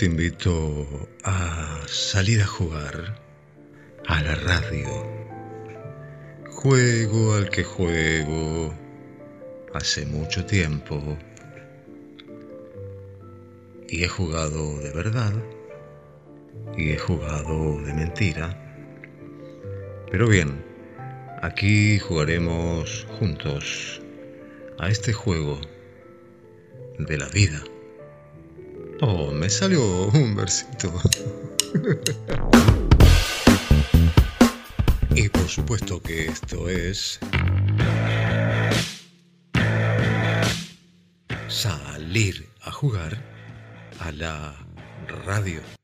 te 0.00 0.06
invito 0.06 0.86
a 1.24 1.82
salir 1.86 2.40
a 2.40 2.46
jugar 2.46 3.20
a 4.06 4.22
la 4.22 4.34
radio. 4.34 4.88
Juego 6.52 7.34
al 7.34 7.50
que 7.50 7.62
juego 7.62 8.72
hace 9.74 10.06
mucho 10.06 10.46
tiempo 10.46 11.18
y 13.90 14.02
he 14.02 14.08
jugado 14.08 14.78
de 14.78 14.90
verdad 14.92 15.34
y 16.78 16.92
he 16.92 16.98
jugado 16.98 17.82
de 17.82 17.92
mentira. 17.92 18.56
Pero 20.10 20.28
bien, 20.28 20.64
aquí 21.42 21.98
jugaremos 21.98 23.06
juntos 23.18 24.00
a 24.78 24.88
este 24.88 25.12
juego 25.12 25.60
de 26.98 27.18
la 27.18 27.28
vida. 27.28 27.62
Oh, 29.02 29.30
me 29.30 29.48
salió 29.48 30.08
un 30.08 30.36
versito. 30.36 30.92
y 35.14 35.26
por 35.30 35.48
supuesto 35.48 36.02
que 36.02 36.26
esto 36.26 36.68
es... 36.68 37.18
Salir 41.48 42.46
a 42.60 42.70
jugar 42.70 43.16
a 44.00 44.12
la 44.12 44.54
radio. 45.24 45.79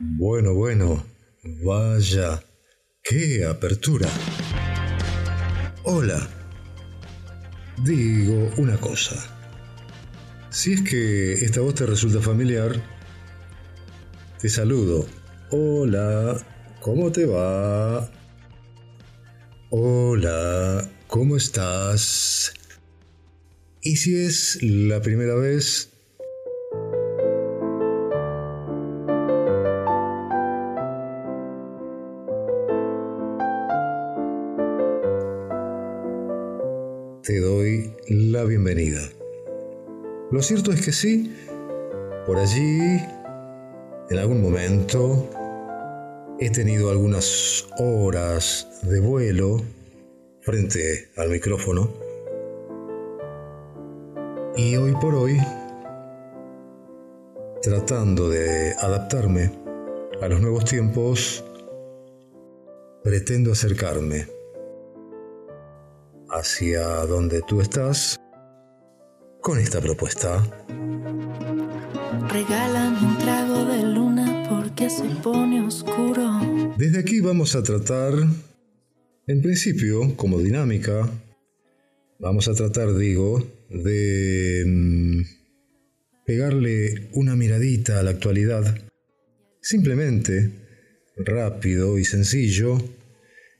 Bueno, 0.00 0.54
bueno, 0.54 1.06
vaya, 1.62 2.42
qué 3.00 3.44
apertura. 3.44 4.08
Hola. 5.84 6.28
Digo 7.84 8.50
una 8.56 8.76
cosa. 8.78 9.14
Si 10.50 10.72
es 10.72 10.82
que 10.82 11.34
esta 11.34 11.60
voz 11.60 11.76
te 11.76 11.86
resulta 11.86 12.20
familiar, 12.20 12.74
te 14.40 14.48
saludo. 14.48 15.06
Hola, 15.50 16.44
¿cómo 16.80 17.12
te 17.12 17.26
va? 17.26 18.10
Hola, 19.70 20.90
¿cómo 21.06 21.36
estás? 21.36 22.52
Y 23.80 23.94
si 23.96 24.16
es 24.16 24.58
la 24.60 25.00
primera 25.00 25.36
vez, 25.36 25.93
Lo 40.30 40.42
cierto 40.42 40.72
es 40.72 40.84
que 40.84 40.92
sí, 40.92 41.32
por 42.26 42.38
allí, 42.38 43.00
en 44.10 44.18
algún 44.18 44.42
momento, 44.42 45.30
he 46.40 46.50
tenido 46.50 46.90
algunas 46.90 47.68
horas 47.78 48.66
de 48.82 48.98
vuelo 48.98 49.62
frente 50.40 51.08
al 51.16 51.30
micrófono. 51.30 51.88
Y 54.56 54.76
hoy 54.76 54.92
por 55.00 55.14
hoy, 55.14 55.38
tratando 57.62 58.28
de 58.28 58.72
adaptarme 58.80 59.52
a 60.20 60.26
los 60.26 60.40
nuevos 60.40 60.64
tiempos, 60.64 61.44
pretendo 63.04 63.52
acercarme 63.52 64.26
hacia 66.30 67.06
donde 67.06 67.42
tú 67.42 67.60
estás 67.60 68.18
con 69.44 69.58
esta 69.58 69.78
propuesta. 69.78 70.42
Regálame 72.30 72.98
un 72.98 73.18
trago 73.18 73.66
de 73.66 73.82
luna 73.82 74.46
porque 74.48 74.88
se 74.88 75.04
pone 75.22 75.60
oscuro. 75.60 76.40
Desde 76.78 76.98
aquí 76.98 77.20
vamos 77.20 77.54
a 77.54 77.62
tratar, 77.62 78.14
en 79.26 79.42
principio, 79.42 80.16
como 80.16 80.40
dinámica, 80.40 81.10
vamos 82.18 82.48
a 82.48 82.54
tratar, 82.54 82.96
digo, 82.96 83.46
de 83.68 84.64
mm, 84.66 85.20
pegarle 86.24 87.10
una 87.12 87.36
miradita 87.36 88.00
a 88.00 88.02
la 88.02 88.12
actualidad, 88.12 88.78
simplemente, 89.60 90.52
rápido 91.18 91.98
y 91.98 92.06
sencillo, 92.06 92.78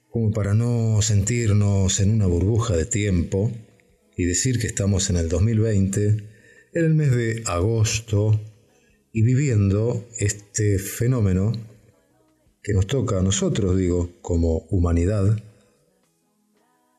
como 0.09 0.31
para 0.31 0.55
no 0.55 1.03
sentirnos 1.03 1.99
en 1.99 2.09
una 2.09 2.25
burbuja 2.25 2.75
de 2.75 2.85
tiempo 2.87 3.51
y 4.17 4.25
decir 4.25 4.59
que 4.59 4.67
estamos 4.67 5.09
en 5.09 5.17
el 5.17 5.29
2020, 5.29 6.07
en 6.73 6.85
el 6.85 6.93
mes 6.93 7.15
de 7.15 7.43
agosto, 7.45 8.39
y 9.11 9.21
viviendo 9.21 10.05
este 10.19 10.77
fenómeno 10.77 11.53
que 12.61 12.73
nos 12.73 12.87
toca 12.87 13.19
a 13.19 13.21
nosotros, 13.21 13.77
digo, 13.77 14.09
como 14.21 14.65
humanidad, 14.69 15.41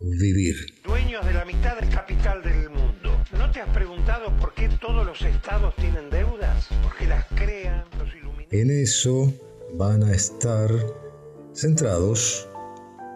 vivir. 0.00 0.56
Dueños 0.84 1.27
de 1.27 1.32
la 1.32 1.44
mitad 1.44 1.78
del 1.78 1.91
capital 1.91 2.43
del 2.43 2.71
mundo. 2.71 3.22
¿No 3.37 3.50
te 3.50 3.60
has 3.60 3.69
preguntado 3.71 4.34
por 4.38 4.54
qué 4.54 4.69
todos 4.81 5.04
los 5.04 5.21
estados 5.22 5.75
tienen 5.77 6.09
deudas? 6.09 6.69
Porque 6.83 7.06
las 7.06 7.27
crean 7.34 7.84
los 7.98 8.15
iluminados. 8.15 8.53
En 8.53 8.71
eso 8.71 9.34
van 9.75 10.03
a 10.04 10.15
estar 10.15 10.71
centrados 11.54 12.48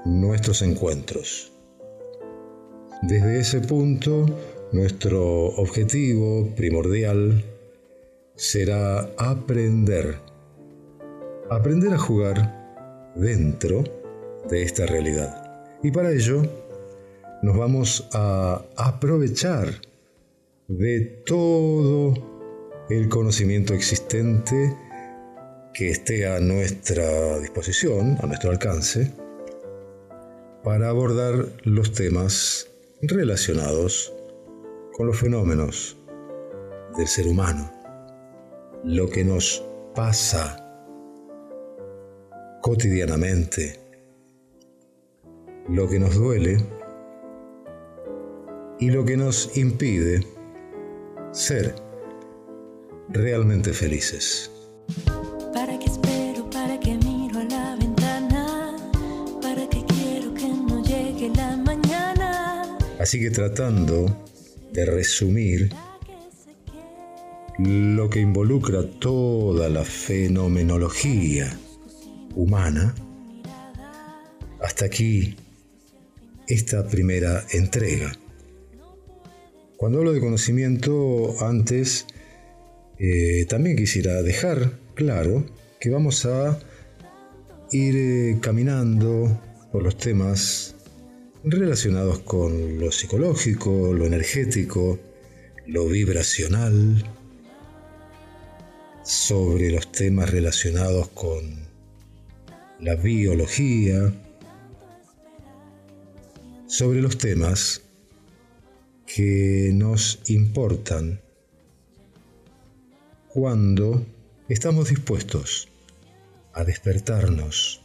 nuestros 0.04 0.62
encuentros. 0.62 1.52
Desde 3.02 3.40
ese 3.40 3.60
punto, 3.60 4.26
nuestro 4.72 5.46
objetivo 5.56 6.54
primordial 6.54 7.42
será 8.36 9.10
aprender, 9.16 10.16
aprender 11.48 11.94
a 11.94 11.98
jugar 11.98 13.12
dentro 13.14 13.84
de 14.50 14.62
esta 14.62 14.84
realidad. 14.84 15.64
Y 15.82 15.90
para 15.90 16.12
ello 16.12 16.42
nos 17.42 17.56
vamos 17.56 18.06
a 18.12 18.62
aprovechar 18.76 19.80
de 20.68 21.00
todo 21.24 22.14
el 22.90 23.08
conocimiento 23.08 23.72
existente 23.72 24.76
que 25.72 25.88
esté 25.88 26.26
a 26.26 26.38
nuestra 26.38 27.38
disposición, 27.38 28.18
a 28.20 28.26
nuestro 28.26 28.50
alcance, 28.50 29.10
para 30.62 30.90
abordar 30.90 31.46
los 31.64 31.92
temas 31.92 32.69
relacionados 33.02 34.12
con 34.92 35.06
los 35.06 35.18
fenómenos 35.18 35.96
del 36.96 37.06
ser 37.06 37.26
humano, 37.26 37.72
lo 38.84 39.08
que 39.08 39.24
nos 39.24 39.64
pasa 39.94 40.66
cotidianamente, 42.62 43.80
lo 45.68 45.88
que 45.88 45.98
nos 45.98 46.14
duele 46.14 46.58
y 48.78 48.90
lo 48.90 49.04
que 49.04 49.16
nos 49.16 49.56
impide 49.56 50.20
ser 51.32 51.74
realmente 53.08 53.72
felices. 53.72 54.50
Así 63.00 63.18
que 63.18 63.30
tratando 63.30 64.28
de 64.74 64.84
resumir 64.84 65.70
lo 67.58 68.10
que 68.10 68.20
involucra 68.20 68.82
toda 68.82 69.70
la 69.70 69.86
fenomenología 69.86 71.58
humana, 72.34 72.94
hasta 74.60 74.84
aquí 74.84 75.34
esta 76.46 76.86
primera 76.88 77.42
entrega. 77.52 78.12
Cuando 79.78 80.00
hablo 80.00 80.12
de 80.12 80.20
conocimiento, 80.20 81.36
antes 81.40 82.04
eh, 82.98 83.46
también 83.48 83.76
quisiera 83.76 84.22
dejar 84.22 84.72
claro 84.94 85.46
que 85.80 85.88
vamos 85.88 86.26
a 86.26 86.58
ir 87.72 87.96
eh, 87.96 88.38
caminando 88.42 89.40
por 89.72 89.84
los 89.84 89.96
temas 89.96 90.76
relacionados 91.44 92.20
con 92.20 92.78
lo 92.78 92.92
psicológico, 92.92 93.92
lo 93.94 94.06
energético, 94.06 94.98
lo 95.66 95.86
vibracional, 95.86 97.04
sobre 99.02 99.70
los 99.70 99.90
temas 99.90 100.30
relacionados 100.30 101.08
con 101.08 101.66
la 102.78 102.94
biología, 102.96 104.12
sobre 106.66 107.00
los 107.00 107.18
temas 107.18 107.82
que 109.06 109.70
nos 109.74 110.20
importan 110.26 111.20
cuando 113.28 114.06
estamos 114.48 114.90
dispuestos 114.90 115.68
a 116.52 116.64
despertarnos 116.64 117.80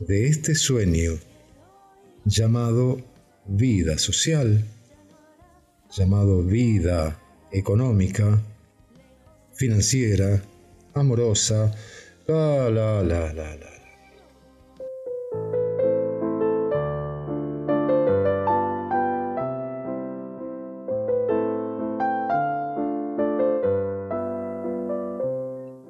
de 0.00 0.26
este 0.26 0.54
sueño 0.54 1.18
llamado 2.24 2.98
vida 3.46 3.98
social, 3.98 4.64
llamado 5.96 6.42
vida 6.42 7.20
económica, 7.50 8.40
financiera, 9.52 10.42
amorosa, 10.94 11.74
la, 12.26 12.70
la, 12.70 13.02
la, 13.02 13.32
la, 13.32 13.56
la. 13.56 13.72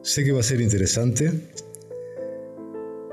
Sé 0.03 0.25
que 0.25 0.33
va 0.33 0.41
a 0.41 0.43
ser 0.43 0.61
interesante 0.61 1.31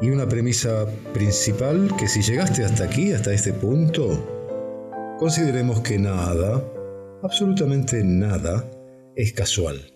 y 0.02 0.10
una 0.10 0.28
premisa 0.28 0.86
principal 1.14 1.92
que 1.98 2.08
si 2.08 2.22
llegaste 2.22 2.64
hasta 2.64 2.86
aquí, 2.86 3.12
hasta 3.12 3.34
este 3.34 3.54
punto, 3.54 4.08
consideremos 5.20 5.82
que 5.82 5.98
nada, 5.98 6.64
absolutamente 7.22 8.04
nada, 8.04 8.70
es 9.16 9.34
casual. 9.34 9.94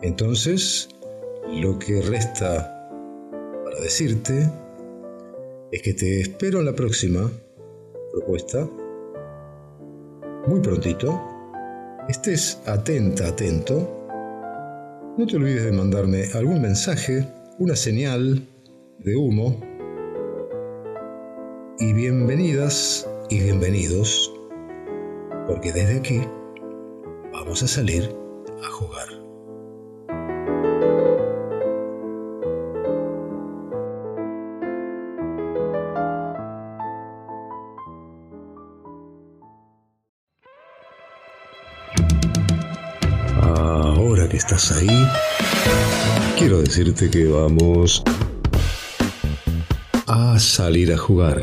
Entonces, 0.00 0.88
lo 1.52 1.78
que 1.78 2.00
resta 2.00 2.88
para 3.64 3.80
decirte 3.80 4.50
es 5.70 5.82
que 5.82 5.92
te 5.92 6.20
espero 6.20 6.60
en 6.60 6.66
la 6.66 6.72
próxima 6.72 7.30
propuesta, 8.12 8.66
muy 10.46 10.60
prontito, 10.60 11.20
estés 12.08 12.62
atenta, 12.64 13.28
atento, 13.28 13.97
no 15.18 15.26
te 15.26 15.36
olvides 15.36 15.64
de 15.64 15.72
mandarme 15.72 16.26
algún 16.32 16.62
mensaje, 16.62 17.26
una 17.58 17.74
señal 17.74 18.46
de 19.00 19.16
humo. 19.16 19.60
Y 21.80 21.92
bienvenidas 21.92 23.04
y 23.28 23.40
bienvenidos, 23.40 24.32
porque 25.48 25.72
desde 25.72 25.98
aquí 25.98 26.20
vamos 27.32 27.64
a 27.64 27.66
salir 27.66 28.08
a 28.62 28.70
jugar. 28.70 29.17
Ahí, 44.58 45.06
quiero 46.36 46.60
decirte 46.60 47.08
que 47.08 47.26
vamos 47.28 48.02
a 50.08 50.36
salir 50.40 50.92
a 50.92 50.98
jugar. 50.98 51.40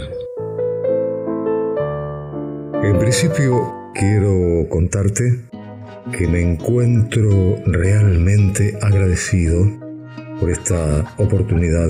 En 2.84 3.00
principio, 3.00 3.74
quiero 3.94 4.68
contarte 4.70 5.46
que 6.12 6.28
me 6.28 6.42
encuentro 6.42 7.56
realmente 7.66 8.78
agradecido 8.82 9.66
por 10.42 10.50
esta 10.50 11.16
oportunidad 11.18 11.88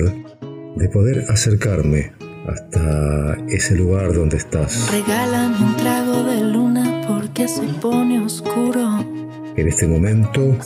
de 0.76 0.88
poder 0.90 1.24
acercarme 1.28 2.12
hasta 2.46 3.36
ese 3.48 3.74
lugar 3.74 4.14
donde 4.14 4.36
estás. 4.36 4.92
Regálame 4.92 5.56
un 5.58 5.76
trago 5.76 6.22
de 6.22 6.40
luna 6.40 7.02
porque 7.08 7.48
se 7.48 7.64
pone 7.80 8.20
oscuro. 8.20 9.25
En 9.56 9.68
este 9.68 9.86
momento, 9.86 10.56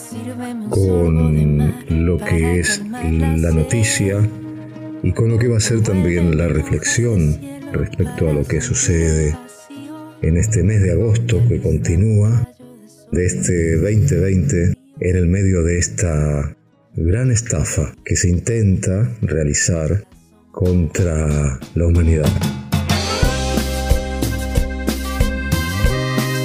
con 0.69 1.72
lo 1.88 2.19
que 2.19 2.60
es 2.60 2.82
la 2.90 3.50
noticia 3.50 4.28
y 5.02 5.12
con 5.12 5.31
lo 5.31 5.38
que 5.38 5.48
va 5.48 5.58
a 5.58 5.60
ser 5.60 5.82
también 5.82 6.37
la 6.37 6.48
reflexión 6.48 7.38
respecto 7.72 8.28
a 8.28 8.32
lo 8.32 8.44
que 8.44 8.60
sucede 8.60 9.37
en 10.22 10.37
este 10.37 10.62
mes 10.62 10.82
de 10.82 10.92
agosto 10.92 11.40
que 11.48 11.60
continúa 11.60 12.48
de 13.12 13.26
este 13.26 13.76
2020 13.76 14.75
en 15.00 15.16
el 15.16 15.26
medio 15.28 15.62
de 15.62 15.78
esta 15.78 16.56
gran 16.94 17.31
estafa 17.31 17.94
que 18.04 18.16
se 18.16 18.28
intenta 18.28 19.10
realizar 19.22 20.04
contra 20.50 21.58
la 21.75 21.87
humanidad. 21.87 22.31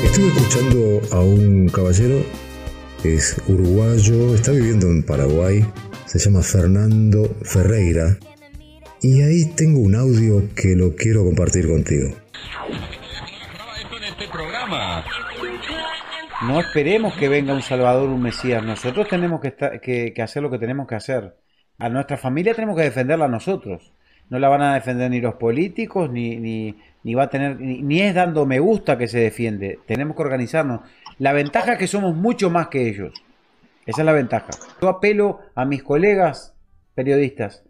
Estuve 0.04 0.28
escuchando 0.28 1.02
a 1.12 1.20
un 1.20 1.68
caballero, 1.68 2.24
es 3.14 3.38
uruguayo, 3.48 4.34
está 4.36 4.52
viviendo 4.52 4.88
en 4.88 5.04
Paraguay, 5.04 5.64
se 6.06 6.20
llama 6.20 6.42
Fernando 6.42 7.30
Ferreira, 7.44 8.18
y 9.02 9.22
ahí 9.22 9.46
tengo 9.56 9.80
un 9.80 9.96
audio 9.96 10.44
que 10.56 10.76
lo 10.76 10.96
quiero 10.96 11.24
compartir 11.24 11.68
contigo. 11.68 12.10
este. 12.10 12.26
No 16.48 16.60
esperemos 16.60 17.14
que 17.16 17.30
venga 17.30 17.54
un 17.54 17.62
Salvador, 17.62 18.10
un 18.10 18.22
Mesías. 18.22 18.64
Nosotros 18.64 19.08
tenemos 19.08 19.40
que, 19.42 19.48
estar- 19.50 19.80
que- 19.80 20.14
hacer 20.22 20.44
lo 20.44 20.50
que 20.52 20.58
tenemos 20.60 20.88
que 20.88 20.96
hacer. 20.96 21.36
A 21.78 21.90
nuestra 21.90 22.18
familia 22.18 22.54
tenemos 22.54 22.76
que 22.76 22.84
defenderla 22.84 23.28
nosotros. 23.28 23.94
No 24.30 24.40
la 24.40 24.50
van 24.50 24.62
a 24.62 24.74
defender 24.74 25.12
ni 25.12 25.22
los 25.22 25.36
políticos, 25.36 26.10
ni, 26.12 26.36
ni, 26.38 27.14
va 27.14 27.24
a 27.24 27.30
tener, 27.30 27.60
ni 27.60 28.02
es 28.02 28.14
dando 28.16 28.46
me 28.46 28.60
gusta 28.60 28.98
que 28.98 29.08
se 29.08 29.20
defiende. 29.20 29.80
Tenemos 29.86 30.16
que 30.16 30.24
organizarnos. 30.24 30.82
La 31.18 31.34
ventaja 31.34 31.74
es 31.74 31.80
que 31.80 31.88
somos 31.88 32.16
mucho 32.16 32.50
más 32.50 32.68
que 32.68 32.90
ellos. 32.90 33.14
Esa 33.86 34.02
es 34.02 34.06
la 34.06 34.12
ventaja. 34.12 34.50
Yo 34.82 34.90
apelo 34.90 35.40
a 35.56 35.66
mis 35.66 35.84
colegas 35.84 36.56
periodistas. 36.94 37.64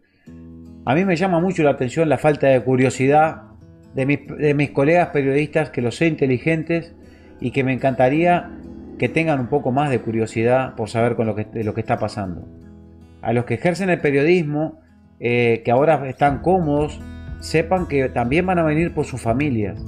A 0.86 0.96
mí 0.96 1.06
me 1.06 1.16
llama 1.16 1.40
mucho 1.40 1.64
la 1.64 1.72
atención 1.72 2.10
la 2.10 2.18
falta 2.18 2.48
de 2.48 2.64
curiosidad 2.64 3.44
de 3.96 4.54
mis, 4.54 4.72
colegas 4.72 5.10
periodistas, 5.10 5.70
que 5.70 5.82
los 5.82 5.96
sé 5.96 6.08
inteligentes 6.08 6.94
y 7.40 7.52
que 7.52 7.64
me 7.64 7.74
encantaría 7.74 8.52
que 9.00 9.08
tengan 9.10 9.40
un 9.40 9.48
poco 9.48 9.72
más 9.72 9.90
de 9.90 10.00
curiosidad 10.00 10.76
por 10.76 10.90
saber 10.90 11.16
con 11.16 11.28
lo 11.28 11.36
que, 11.36 11.46
de 11.46 11.64
lo 11.64 11.74
que 11.74 11.82
está 11.82 11.98
pasando. 11.98 12.46
A 13.22 13.32
los 13.32 13.46
que 13.46 13.54
ejercen 13.54 13.90
el 13.90 14.02
periodismo, 14.02 14.82
eh, 15.20 15.62
que 15.64 15.72
ahora 15.72 16.08
están 16.10 16.42
cómodos, 16.42 17.00
sepan 17.40 17.88
que 17.88 18.10
también 18.10 18.46
van 18.46 18.60
a 18.60 18.64
venir 18.64 18.94
por 18.94 19.06
sus 19.06 19.22
familias. 19.22 19.82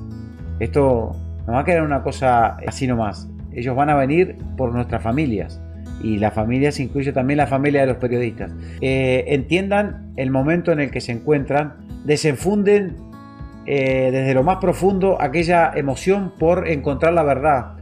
Esto 0.60 1.12
no 1.46 1.54
va 1.54 1.60
a 1.60 1.66
quedar 1.66 1.84
una 1.84 2.02
cosa 2.02 2.58
así 2.66 2.88
nomás. 2.88 3.30
Ellos 3.58 3.76
van 3.76 3.90
a 3.90 3.96
venir 3.96 4.38
por 4.56 4.72
nuestras 4.72 5.02
familias. 5.02 5.60
Y 6.04 6.20
la 6.20 6.30
familia 6.30 6.72
se 6.72 6.84
incluye 6.84 7.12
también 7.12 7.38
la 7.38 7.48
familia 7.48 7.82
de 7.82 7.88
los 7.88 7.98
periodistas. 7.98 8.52
Eh, 8.82 9.26
entiendan 9.30 10.14
el 10.16 10.30
momento 10.30 10.72
en 10.72 10.80
el 10.80 10.92
que 10.92 11.02
se 11.02 11.12
encuentran, 11.12 11.74
desenfunden 12.06 12.96
eh, 13.66 14.10
desde 14.12 14.36
lo 14.36 14.44
más 14.44 14.58
profundo 14.58 15.20
aquella 15.20 15.72
emoción 15.76 16.34
por 16.38 16.68
encontrar 16.68 17.14
la 17.14 17.24
verdad, 17.24 17.74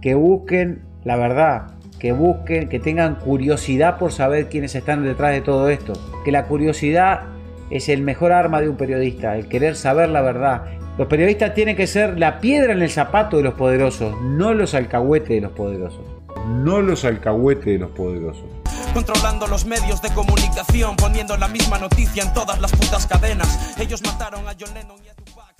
que 0.00 0.14
busquen 0.14 0.82
la 1.04 1.16
verdad, 1.16 1.72
que 1.98 2.12
busquen, 2.12 2.68
que 2.68 2.78
tengan 2.78 3.16
curiosidad 3.16 3.98
por 3.98 4.12
saber 4.12 4.48
quiénes 4.48 4.76
están 4.76 5.02
detrás 5.02 5.32
de 5.32 5.40
todo 5.40 5.68
esto, 5.68 5.94
que 6.24 6.30
la 6.30 6.44
curiosidad 6.44 7.22
es 7.70 7.88
el 7.88 8.02
mejor 8.02 8.30
arma 8.30 8.60
de 8.60 8.68
un 8.68 8.76
periodista, 8.76 9.36
el 9.36 9.48
querer 9.48 9.74
saber 9.74 10.08
la 10.08 10.22
verdad. 10.22 10.62
Los 10.98 11.08
periodistas 11.08 11.52
tienen 11.52 11.76
que 11.76 11.86
ser 11.86 12.18
la 12.18 12.40
piedra 12.40 12.72
en 12.72 12.80
el 12.80 12.90
zapato 12.90 13.36
de 13.36 13.42
los 13.42 13.54
poderosos, 13.54 14.18
no 14.22 14.54
los 14.54 14.72
alcahuetes 14.72 15.28
de 15.28 15.40
los 15.42 15.52
poderosos. 15.52 16.00
No 16.48 16.80
los 16.80 17.04
alcahuetes 17.04 17.66
de 17.66 17.78
los 17.78 17.90
poderosos. 17.90 18.44
Controlando 18.94 19.46
los 19.46 19.66
medios 19.66 20.00
de 20.00 20.08
comunicación, 20.14 20.96
poniendo 20.96 21.36
la 21.36 21.48
misma 21.48 21.78
noticia 21.78 22.22
en 22.22 22.32
todas 22.32 22.58
las 22.62 22.72
putas 22.72 23.06
cadenas. 23.06 23.78
Ellos 23.78 24.02
mataron 24.04 24.48
a 24.48 24.54
John 24.58 24.72
Lennon 24.72 24.96
y 25.04 25.08
a 25.08 25.14
Tupac. 25.14 25.54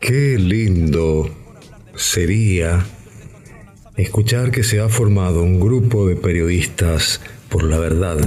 Qué 0.00 0.38
lindo 0.38 1.30
sería 1.96 2.84
escuchar 3.96 4.52
que 4.52 4.62
se 4.62 4.80
ha 4.80 4.88
formado 4.88 5.42
un 5.42 5.58
grupo 5.58 6.06
de 6.06 6.14
periodistas 6.14 7.20
por 7.48 7.64
la 7.64 7.78
verdad. 7.78 8.18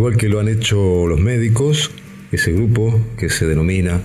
Igual 0.00 0.16
que 0.16 0.30
lo 0.30 0.40
han 0.40 0.48
hecho 0.48 1.06
los 1.06 1.20
médicos, 1.20 1.90
ese 2.32 2.52
grupo 2.52 2.98
que 3.18 3.28
se 3.28 3.46
denomina 3.46 4.00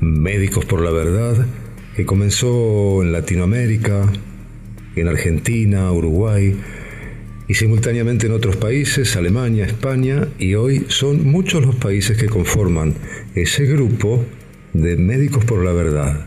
Médicos 0.00 0.64
por 0.64 0.80
la 0.80 0.90
Verdad, 0.90 1.46
que 1.94 2.04
comenzó 2.04 3.00
en 3.00 3.12
Latinoamérica, 3.12 4.12
en 4.96 5.06
Argentina, 5.06 5.92
Uruguay, 5.92 6.56
y 7.46 7.54
simultáneamente 7.54 8.26
en 8.26 8.32
otros 8.32 8.56
países, 8.56 9.14
Alemania, 9.14 9.66
España, 9.66 10.26
y 10.36 10.56
hoy 10.56 10.86
son 10.88 11.24
muchos 11.24 11.64
los 11.64 11.76
países 11.76 12.18
que 12.18 12.26
conforman 12.26 12.94
ese 13.36 13.66
grupo 13.66 14.24
de 14.72 14.96
médicos 14.96 15.44
por 15.44 15.64
la 15.64 15.70
verdad. 15.70 16.26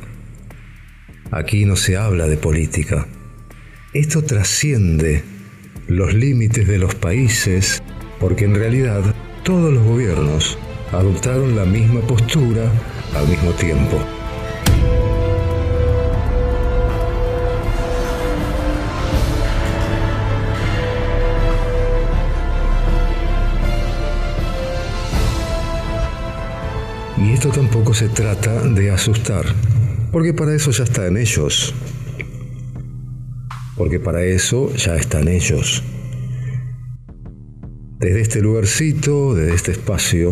Aquí 1.30 1.66
no 1.66 1.76
se 1.76 1.98
habla 1.98 2.30
de 2.30 2.38
política. 2.38 3.06
Esto 3.94 4.24
trasciende 4.24 5.24
los 5.90 6.14
límites 6.14 6.70
de 6.70 6.78
los 6.78 6.96
países 6.96 7.84
porque 8.20 8.46
en 8.46 8.56
realidad 8.56 9.02
todos 9.44 9.74
los 9.74 9.84
gobiernos 9.84 10.58
adoptaron 10.92 11.56
la 11.56 11.66
misma 11.66 12.02
postura 12.02 12.72
al 13.16 13.28
mismo 13.28 13.52
tiempo. 13.52 13.98
Y 27.18 27.34
esto 27.34 27.50
tampoco 27.50 27.94
se 27.94 28.08
trata 28.10 28.62
de 28.62 28.92
asustar, 28.92 29.46
porque 30.12 30.34
para 30.34 30.56
eso 30.56 30.72
ya 30.72 30.84
está 30.84 31.08
en 31.08 31.18
ellos. 31.18 31.74
Porque 33.76 34.00
para 34.00 34.24
eso 34.24 34.74
ya 34.76 34.96
están 34.96 35.30
ellos. 35.30 35.84
Desde 38.00 38.22
este 38.22 38.40
lugarcito, 38.40 39.36
desde 39.36 39.56
este 39.56 39.72
espacio, 39.74 40.32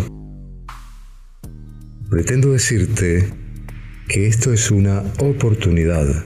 pretendo 2.09 2.53
decirte 2.53 3.27
que 4.07 4.25
esto 4.25 4.53
es 4.53 4.71
una 4.71 5.03
oportunidad. 5.19 6.25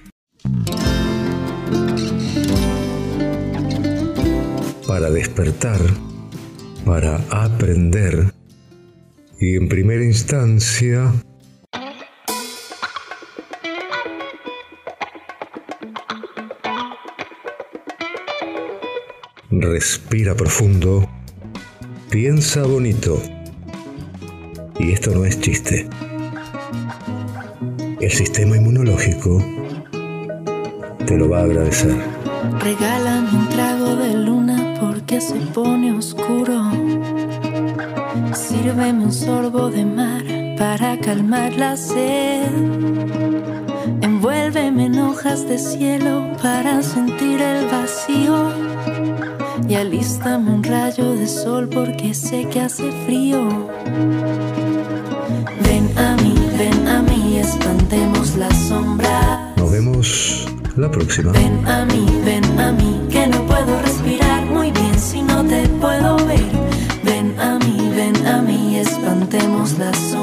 Para 4.86 5.10
despertar, 5.10 5.82
para 6.86 7.16
aprender 7.32 8.32
y 9.40 9.56
en 9.56 9.68
primera 9.68 10.06
instancia 10.06 11.12
respira 19.50 20.36
profundo, 20.36 21.10
piensa 22.12 22.64
bonito. 22.64 23.22
Y 24.78 24.92
esto 24.92 25.12
no 25.12 25.24
es 25.24 25.40
chiste. 25.40 25.88
El 28.02 28.12
sistema 28.12 28.58
inmunológico 28.58 29.42
te 31.06 31.18
lo 31.18 31.30
va 31.30 31.40
a 31.40 31.44
agradecer. 31.44 31.96
Regálame 32.60 33.30
un 33.30 33.48
trago 33.50 33.96
de 33.96 34.14
luna 34.16 34.74
porque 34.82 35.22
se 35.22 35.36
pone 35.36 35.94
oscuro. 35.94 36.70
Sírveme 38.34 39.06
un 39.06 39.14
sorbo 39.14 39.70
de 39.70 39.86
mar 39.86 40.24
para 40.58 41.00
calmar 41.00 41.54
la 41.54 41.78
sed. 41.78 43.41
Envuélveme 44.22 44.86
en 44.86 45.00
hojas 45.00 45.48
de 45.48 45.58
cielo 45.58 46.32
para 46.44 46.84
sentir 46.84 47.42
el 47.42 47.66
vacío. 47.66 48.52
Y 49.68 49.74
alístame 49.74 50.52
un 50.52 50.64
rayo 50.64 51.16
de 51.16 51.26
sol 51.26 51.68
porque 51.68 52.14
sé 52.14 52.48
que 52.48 52.62
hace 52.62 52.92
frío. 53.08 53.68
Ven 55.64 55.98
a 55.98 56.16
mí, 56.18 56.36
ven 56.56 56.88
a 56.88 57.02
mí, 57.02 57.40
espantemos 57.40 58.36
la 58.36 58.54
sombra. 58.54 59.56
Nos 59.58 59.72
vemos 59.72 60.48
la 60.76 60.92
próxima. 60.92 61.32
Ven 61.32 61.68
a 61.68 61.86
mí, 61.86 62.06
ven 62.24 62.60
a 62.60 62.72
mí, 62.74 63.02
que 63.10 63.26
no 63.26 63.44
puedo 63.48 63.82
respirar 63.82 64.46
muy 64.46 64.70
bien 64.70 65.00
si 65.00 65.24
no 65.24 65.44
te 65.46 65.68
puedo 65.68 66.18
ver. 66.28 66.52
Ven 67.04 67.34
a 67.40 67.58
mí, 67.58 67.92
ven 67.96 68.28
a 68.28 68.40
mí, 68.44 68.78
espantemos 68.78 69.80
las 69.80 69.98
sombras. 69.98 70.21